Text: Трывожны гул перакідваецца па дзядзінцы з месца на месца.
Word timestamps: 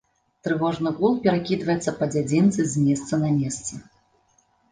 Трывожны 0.45 0.93
гул 0.99 1.13
перакідваецца 1.25 1.91
па 2.01 2.05
дзядзінцы 2.13 2.61
з 2.71 2.75
месца 2.85 3.13
на 3.27 3.31
месца. 3.39 3.73